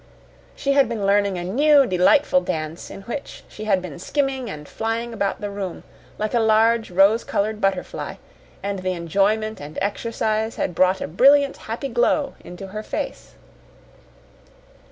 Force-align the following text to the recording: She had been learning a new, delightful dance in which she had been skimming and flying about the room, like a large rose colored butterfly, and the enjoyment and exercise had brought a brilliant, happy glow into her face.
She 0.55 0.73
had 0.73 0.89
been 0.89 1.05
learning 1.05 1.37
a 1.37 1.43
new, 1.43 1.85
delightful 1.85 2.41
dance 2.41 2.89
in 2.89 3.03
which 3.03 3.43
she 3.47 3.65
had 3.65 3.83
been 3.83 3.99
skimming 3.99 4.49
and 4.49 4.67
flying 4.67 5.13
about 5.13 5.41
the 5.41 5.51
room, 5.51 5.83
like 6.17 6.33
a 6.33 6.39
large 6.39 6.89
rose 6.89 7.23
colored 7.23 7.61
butterfly, 7.61 8.15
and 8.63 8.79
the 8.79 8.93
enjoyment 8.93 9.61
and 9.61 9.77
exercise 9.79 10.55
had 10.55 10.73
brought 10.73 11.01
a 11.01 11.07
brilliant, 11.07 11.55
happy 11.57 11.87
glow 11.89 12.33
into 12.43 12.69
her 12.69 12.81
face. 12.81 13.35